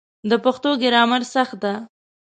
[0.29, 1.73] د پښتو ګرامر سخت ده